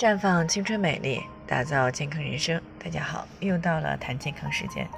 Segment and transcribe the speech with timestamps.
[0.00, 2.58] 绽放青春美丽，打造健康人生。
[2.82, 4.88] 大家好，又到了谈健康时间。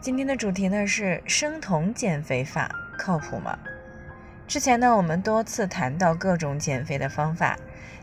[0.00, 2.68] 今天的主题呢是生酮减肥法
[2.98, 3.56] 靠谱吗？
[4.48, 7.56] 之前呢我们多次谈到各种减肥的方法。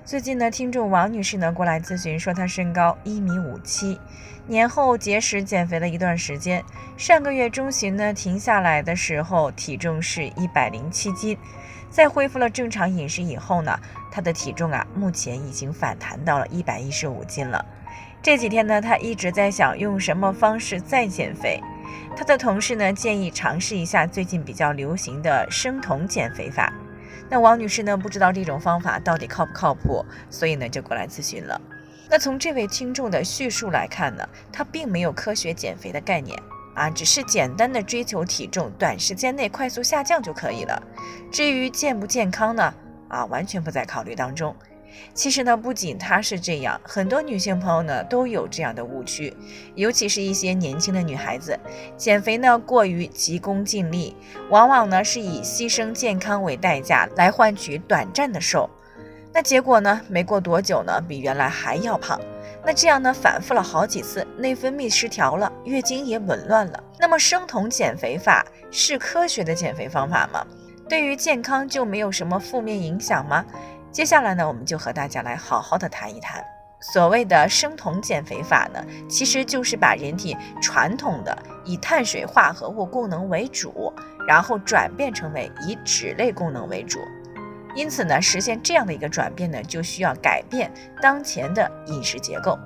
[0.05, 3.99] 最近呢，听众王女士呢过来咨询说，她身高一米五七，
[4.47, 6.63] 年后节食减肥了一段时间，
[6.96, 11.37] 上个月中旬呢停下来的时候体重是一百零七斤。
[11.94, 13.79] 在恢复了正常饮食以后呢，
[14.12, 17.63] 他的体重啊，目前已经反弹到了一百一十五斤了。
[18.20, 21.61] 这几天呢，他一直在想用什么方式再减肥。
[22.17, 26.73] 他的同事呢建议尝试一下最近比较流行的生酮减肥法。
[27.29, 31.62] 那王女士呢不知道这种方法到底靠不靠谱，所以呢就过来咨询了。
[32.09, 36.35] 那从这位听众的叙述来看呢，他并没有科学减肥的概念。
[36.73, 40.82] 啊，只是简单的追求体重短时间内快速下降就可以了。
[41.32, 42.73] 至于健不健康呢？
[43.08, 44.55] 啊，完全不在考虑当中。
[45.13, 49.36] 其实呢，不仅她是这样，很多女性朋友呢都有这样的误区，
[49.73, 51.60] 尤其是一些年轻的女孩子，
[51.98, 54.15] 减肥呢过于急功近利，
[54.49, 58.70] 往往呢是以牺牲健康为代价来换取短暂的瘦。
[59.34, 62.20] 那结果呢，没过多久呢，比原来还要胖。
[62.63, 66.84] 那这样呢，反复了好几次，内分泌失调了，月经也紊乱了。
[67.00, 70.45] 那么生酮减肥法是科学的减肥方法吗？
[70.88, 73.44] 对于健康就没有什么负面影响吗？
[73.92, 76.44] 接下来呢，我们就和大家来好好的谈一谈。
[76.80, 83.92] 所谓的生酮减肥法呢，其实就是把人体传统的以碳水化合物功能为主，
[84.28, 87.00] 然后转变成为以脂类功能为主。
[87.76, 90.72] 因此呢，实现这样的一个转变呢，就需要改变
[91.02, 92.58] 当前的饮食结构。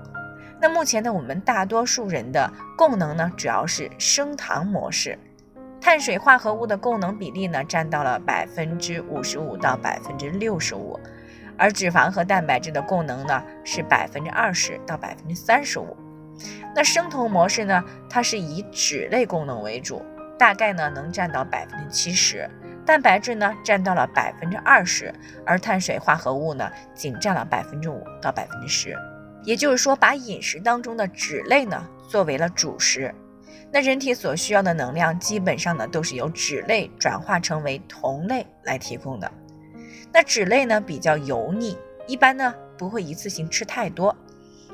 [0.60, 5.18] 那目前呢，我们大多数人的供能呢，主要是升糖模式，
[5.80, 11.00] 碳水化合物的供能比例呢，占到了百分之五十五到百分之六十五，
[11.58, 15.96] 而脂肪和蛋白质的供能呢，是百分之二十到百分之三十五。
[16.76, 20.04] 那生酮模式呢，它是以脂类功能为主，
[20.38, 22.50] 大概呢能占到百分之七十。
[22.88, 25.14] 蛋白质呢占到了百分之二十，
[25.46, 28.98] 而碳水化合物呢仅占了百分之五到百分之十，
[29.44, 33.14] 也就是说，把饮食当中的脂类呢作为了主食。
[33.74, 39.30] 那人体所需要的能量基本上呢都是由脂类转化成为酮类来提供的。
[40.14, 41.78] 那脂类呢比较油腻，
[42.08, 44.16] 一般呢不会一次性吃太多，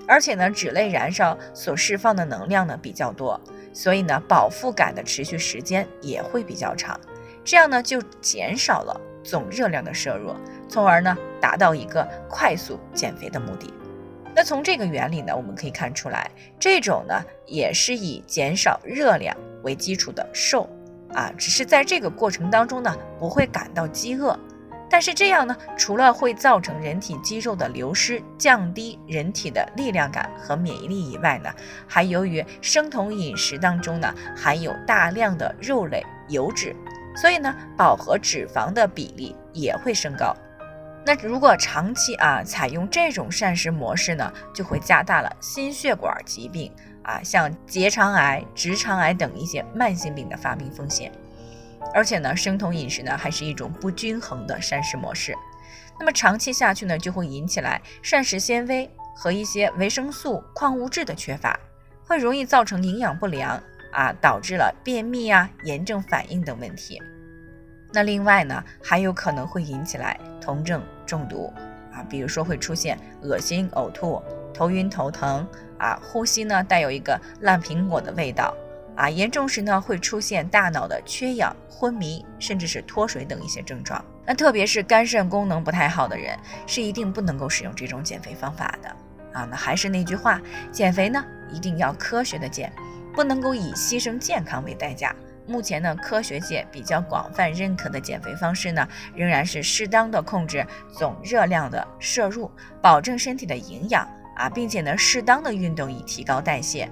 [0.07, 3.41] 而且呢脂类燃烧所释放的能量呢比较多，
[3.73, 6.99] 所以呢饱腹感的持续时间也会比较长。
[7.43, 10.33] 这样呢，就减少了总热量的摄入，
[10.67, 13.73] 从而呢，达到一个快速减肥的目的。
[14.35, 20.67] 那从这个原理呢，我们可以看出来，这种呢，也是以减少热量为基础的瘦
[21.13, 24.37] 啊，只是在这个过程当中呢，不会感到饥饿。
[24.89, 31.49] 但是这样呢，除了会造成人体肌肉的流失，降低人体的力量感和免疫力以外呢，
[31.87, 36.75] 还由于生酮饮食当中呢，含有大量的肉类、油脂。
[37.15, 40.35] 所以呢，饱和脂肪的比例也会升高。
[41.05, 46.71] 那如果长期啊采用这种膳食模式呢，就会加大了心血管疾病
[47.03, 51.11] 啊，像结肠癌、直肠癌等一些慢性病的发病风险。
[51.93, 55.35] 而且呢，生酮饮食呢还是一种不均衡的膳食模式。
[55.99, 61.59] 那么长期下去呢，就会引起来膳食纤维和一些维生素、矿物质的缺乏，
[62.07, 63.61] 会容易造成营养不良。
[63.93, 67.01] 啊，导致了便秘啊、炎症反应等问题。
[67.93, 71.53] 那另外呢，还有可能会引起来酮症中毒
[71.93, 74.21] 啊，比如说会出现恶心、呕吐、
[74.51, 78.51] 头晕、头疼啊，呼吸呢带有一个烂苹果的味道
[78.95, 84.03] 啊，严重时呢会出现大脑的缺氧、昏迷，甚至是脱水等一些症状。
[84.25, 88.89] 那特别是肝肾功能不太好的人，是一定不能够使用这种减肥方法的
[89.33, 89.47] 啊。
[89.51, 92.73] 那还是那句话，减肥呢一定要科学的减。
[93.13, 95.15] 不能够以牺牲健康为代价。
[95.45, 102.49] 目前呢，科学界比较广泛认可的减肥方式呢，仍然是适当的控制总热量的摄入，
[102.81, 104.07] 保证身体的营养
[104.37, 106.89] 啊，并且呢，适当的运动以提高代谢。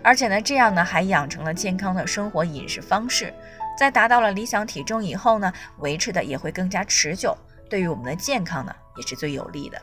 [0.00, 3.34] 而且呢，这样呢，还养成了健康的生活饮食方式，
[3.76, 7.36] 在达到了理想体重以后呢，维持的也会更加持久，
[7.68, 9.82] 对于我们的健康呢，也是最有利的。